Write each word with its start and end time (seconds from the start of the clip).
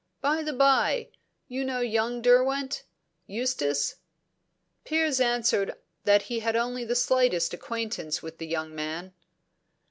By 0.19 0.41
the 0.41 0.51
bye, 0.51 1.09
you 1.47 1.63
know 1.63 1.81
young 1.81 2.23
Derwent 2.23 2.85
Eustace?" 3.27 3.97
Piers 4.83 5.19
answered 5.19 5.75
that 6.05 6.23
he 6.23 6.39
had 6.39 6.55
only 6.55 6.83
the 6.83 6.95
slightest 6.95 7.53
acquaintance 7.53 8.23
with 8.23 8.39
the 8.39 8.47
young 8.47 8.73
man. 8.73 9.13